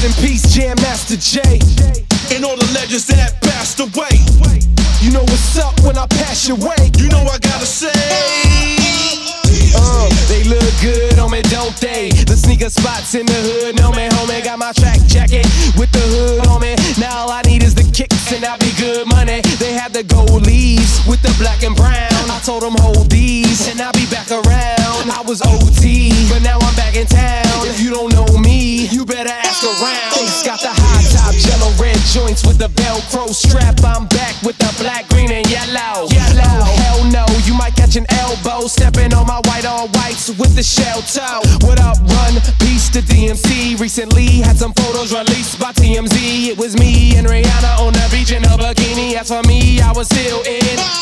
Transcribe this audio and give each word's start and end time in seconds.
Rest 0.00 0.18
in 0.18 0.24
peace, 0.24 0.54
Jam 0.54 0.76
Master 0.80 1.16
Jay. 1.16 1.60
And 2.34 2.44
all 2.44 2.56
the 2.56 2.64
legends 2.72 3.06
that 3.08 3.36
passed 3.42 3.80
away. 3.80 4.16
You 5.02 5.12
know 5.12 5.20
what's 5.20 5.58
up 5.58 5.78
when 5.80 5.98
I 5.98 6.06
pass 6.06 6.48
your 6.48 6.56
way. 6.56 6.90
You 6.96 7.08
know 7.08 7.20
I 7.20 7.36
gotta 7.38 7.66
say. 7.66 7.92
Uh, 9.76 10.08
they 10.28 10.44
look 10.44 10.64
good 10.80 11.18
on 11.18 11.30
me, 11.30 11.42
don't 11.52 11.76
they? 11.76 12.08
The 12.24 12.36
sneaker 12.36 12.70
spots 12.70 13.14
in 13.14 13.26
the 13.26 13.40
hood, 13.44 13.76
no 13.76 13.92
man, 13.92 14.10
homie. 14.12 14.42
Got 14.42 14.58
my 14.58 14.72
track 14.72 15.00
jacket 15.04 15.44
with 15.76 15.92
the 15.92 16.00
hood 16.00 16.46
on 16.46 16.62
me. 16.62 16.76
Now 16.98 17.26
all 17.26 17.30
I 17.30 17.42
need 17.42 17.62
is 17.62 17.74
the 17.74 17.84
kicks 17.92 18.32
and 18.32 18.44
I'll 18.44 18.58
be 18.58 18.72
good 18.80 19.06
money. 19.06 19.42
They 19.60 19.74
have 19.74 19.92
the 19.92 20.04
gold 20.04 20.46
leaves 20.46 21.04
with 21.06 21.20
the 21.20 21.34
black 21.36 21.62
and 21.62 21.76
brown. 21.76 22.24
I 22.32 22.40
told 22.42 22.62
them 22.62 22.74
hold 22.78 23.10
these 23.10 23.68
and 23.68 23.80
I'll 23.80 23.92
be 23.92 24.06
back 24.08 24.30
around. 24.30 25.12
I 25.12 25.22
was 25.26 25.42
OT, 25.42 26.08
but 26.32 26.40
now 26.40 26.49
I'm 33.84 34.06
back 34.06 34.40
with 34.42 34.58
the 34.58 34.72
black, 34.82 35.08
green, 35.08 35.30
and 35.30 35.48
yellow. 35.50 36.08
Yellow, 36.10 36.64
hell 36.84 37.04
no, 37.10 37.24
you 37.44 37.54
might 37.54 37.74
catch 37.74 37.96
an 37.96 38.06
elbow 38.10 38.66
stepping 38.66 39.12
on 39.14 39.26
my 39.26 39.40
white 39.44 39.66
on 39.66 39.88
whites 39.92 40.28
with 40.38 40.54
the 40.54 40.62
shell 40.62 41.02
toe. 41.02 41.40
What 41.66 41.80
up, 41.80 41.98
run? 41.98 42.34
Peace 42.60 42.88
to 42.90 43.00
DMC. 43.00 43.78
Recently 43.80 44.40
had 44.40 44.56
some 44.56 44.72
photos 44.74 45.12
released 45.12 45.58
by 45.58 45.72
TMZ. 45.72 46.48
It 46.48 46.58
was 46.58 46.76
me 46.78 47.16
and 47.16 47.26
Rihanna 47.26 47.78
on 47.80 47.92
the 47.92 48.08
beach 48.10 48.32
in 48.32 48.44
a 48.44 48.56
bikini. 48.56 49.14
As 49.14 49.28
for 49.28 49.42
me, 49.48 49.80
I 49.80 49.92
was 49.92 50.08
still 50.08 50.42
in. 50.42 50.99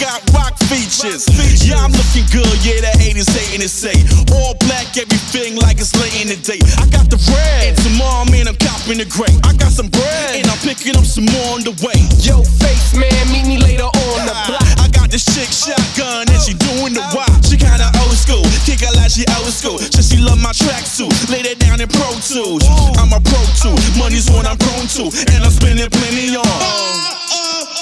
Got 0.00 0.24
rock 0.32 0.56
features. 0.72 1.28
Yeah, 1.60 1.76
I'm 1.76 1.92
looking 1.92 2.24
good. 2.32 2.48
Yeah, 2.64 2.80
the 2.80 2.92
haters 2.96 3.28
hating 3.28 3.60
it 3.60 3.68
say 3.68 3.92
all 4.32 4.56
black, 4.64 4.96
everything 4.96 5.60
like 5.60 5.76
it's 5.76 5.92
late 6.00 6.16
in 6.24 6.32
the 6.32 6.40
day. 6.40 6.58
I 6.80 6.88
got 6.88 7.12
the 7.12 7.20
red. 7.28 7.76
And 7.76 7.78
tomorrow, 7.84 8.24
man, 8.32 8.48
I'm 8.48 8.56
copping 8.56 8.96
the 8.96 9.04
gray. 9.04 9.30
I 9.44 9.52
got 9.60 9.70
some 9.70 9.92
bread 9.92 10.40
and 10.40 10.48
I'm 10.48 10.56
picking 10.64 10.96
up 10.96 11.04
some 11.04 11.28
more 11.28 11.60
on 11.60 11.62
the 11.68 11.76
way. 11.84 12.00
Yo, 12.24 12.40
face 12.56 12.96
man, 12.96 13.12
meet 13.28 13.44
me 13.44 13.60
later 13.60 13.86
on 13.86 14.18
the 14.24 14.34
block. 14.48 14.64
I 14.80 14.88
got 14.88 15.12
this 15.12 15.28
chick 15.28 15.52
shotgun 15.52 16.24
and 16.32 16.40
she 16.40 16.56
doing 16.56 16.96
the 16.96 17.04
wop. 17.12 17.28
She 17.44 17.60
kinda 17.60 17.92
old 18.00 18.16
school, 18.16 18.42
kick 18.64 18.80
her 18.80 18.92
like 18.96 19.12
she 19.12 19.28
old 19.36 19.52
school. 19.52 19.76
So 19.78 20.00
she 20.00 20.16
love 20.16 20.40
my 20.40 20.56
tracksuit, 20.56 21.12
lay 21.28 21.44
it 21.44 21.60
down 21.60 21.76
in 21.76 21.92
Pro 21.92 22.08
Tools. 22.24 22.64
I'm 22.96 23.12
a 23.12 23.20
pro 23.20 23.40
too, 23.60 23.76
money's 24.00 24.32
what 24.32 24.48
I'm 24.48 24.56
prone 24.56 24.88
to, 24.96 25.12
and 25.36 25.44
I'm 25.44 25.52
spending 25.52 25.90
plenty 25.92 26.40
on. 26.40 26.46
Uh, 26.46 26.56
uh, 26.56 27.36
uh, 27.36 27.80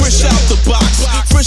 Fresh 0.00 0.24
out 0.24 0.42
the 0.48 0.58
box, 0.66 0.99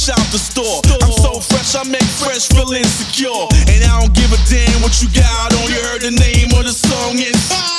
fresh 0.03 0.17
out 0.17 0.31
the 0.31 0.37
store. 0.37 0.81
I'm 1.01 1.11
so 1.11 1.39
fresh, 1.39 1.75
I 1.75 1.83
make 1.83 2.03
fresh 2.03 2.49
feel 2.49 2.71
insecure. 2.73 3.29
And 3.71 3.83
I 3.83 4.01
don't 4.01 4.13
give 4.13 4.31
a 4.31 4.37
damn 4.49 4.81
what 4.81 5.01
you 5.01 5.09
got 5.09 5.53
on. 5.53 5.69
You 5.69 5.81
heard 5.83 6.01
the 6.01 6.11
name 6.11 6.49
of 6.57 6.65
the 6.65 6.73
song 6.73 7.19
is. 7.19 7.72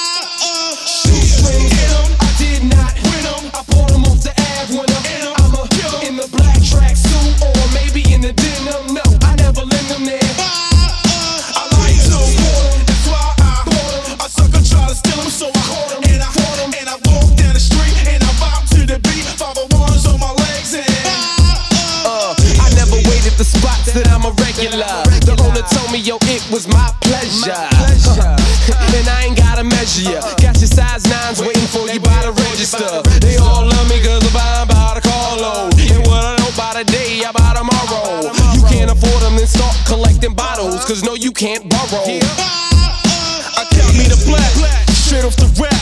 Regular. 24.57 25.03
The 25.27 25.35
owner 25.42 25.63
told 25.75 25.91
me, 25.91 25.98
yo, 25.98 26.17
it 26.31 26.42
was 26.51 26.67
my 26.69 26.91
pleasure. 27.03 27.51
and 28.95 29.07
I 29.09 29.27
ain't 29.27 29.37
gotta 29.37 29.65
measure 29.65 30.11
ya. 30.11 30.19
Uh-uh. 30.19 30.35
Got 30.39 30.59
your 30.63 30.70
size 30.70 31.05
nines 31.11 31.41
waiting 31.42 31.67
for 31.70 31.87
you 31.91 32.01
by 32.01 32.23
the 32.23 32.33
register. 32.33 33.03
They 33.20 33.37
all 33.37 33.67
love 33.67 33.89
me 33.91 33.98
cause 34.03 34.23
I'm 34.23 34.33
buying 34.33 34.69
by 34.69 34.91
the 34.98 35.03
carload. 35.03 35.75
And 35.91 36.07
what 36.07 36.23
I 36.23 36.39
know 36.39 36.53
by 36.57 36.83
the 36.83 36.85
day, 36.87 37.23
I 37.27 37.33
buy 37.33 37.55
tomorrow. 37.55 38.31
You 38.55 38.63
can't 38.70 38.91
afford 38.91 39.23
them, 39.23 39.37
then 39.37 39.47
start 39.47 39.75
collecting 39.87 40.35
bottles. 40.35 40.75
Uh-huh. 40.75 40.89
Cause 40.89 41.03
no, 41.03 41.15
you 41.15 41.33
can't 41.33 41.69
borrow. 41.69 42.05
Uh, 42.07 42.23
uh, 42.23 43.59
I 43.59 43.63
count 43.71 43.95
me 43.98 44.07
the 44.07 44.19
black, 44.27 44.86
straight 44.95 45.25
off 45.25 45.36
the 45.36 45.51
rack. 45.59 45.75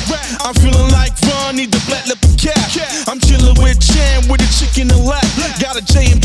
I'm 0.42 0.54
feeling 0.54 0.90
like 0.90 1.14
Ron, 1.22 1.56
need 1.56 1.70
the 1.70 1.82
black 1.86 2.06
lip 2.06 2.18
cap. 2.40 2.58
I'm 3.06 3.20
chilling 3.20 3.54
with 3.62 3.78
Jam 3.78 4.26
with 4.28 4.42
a 4.42 4.50
chick 4.50 4.80
in 4.80 4.88
the 4.88 4.98
lap. 4.98 5.22
Got 5.60 5.78
a 5.78 5.84
JMJ 5.84 6.12
swag, 6.12 6.21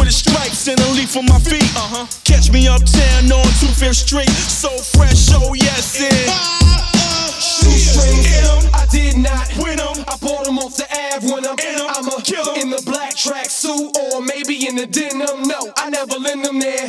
with 0.00 0.08
the 0.08 0.12
stripes 0.12 0.66
and 0.66 0.80
a 0.80 0.88
leaf 0.96 1.16
on 1.16 1.26
my 1.26 1.38
feet. 1.38 1.68
Uh-huh. 1.76 2.06
Catch 2.24 2.50
me 2.50 2.66
uptown 2.66 3.30
on 3.30 3.44
25th 3.60 4.08
Street. 4.08 4.30
So 4.30 4.70
fresh, 4.96 5.28
oh 5.36 5.52
yes, 5.54 6.00
and. 6.00 6.30
Shoestrings, 7.40 8.26
I 8.72 8.86
did 8.90 9.16
not 9.18 9.46
win 9.58 9.78
'em. 9.78 10.04
I 10.08 10.16
bought 10.20 10.48
'em 10.48 10.58
off 10.58 10.76
the 10.76 10.86
Ave 11.12 11.30
when 11.30 11.44
I'm 11.44 11.56
And 11.60 11.80
I'm 11.82 12.04
I'm 12.04 12.08
a 12.08 12.22
killer. 12.22 12.56
in 12.58 12.70
the 12.70 12.82
black 12.82 13.14
tracksuit 13.14 13.92
or 13.96 14.22
maybe 14.22 14.66
in 14.66 14.76
the 14.76 14.86
denim. 14.86 15.42
No, 15.42 15.60
I 15.76 15.90
never 15.90 16.18
lend 16.18 16.44
them 16.44 16.58
there. 16.58 16.88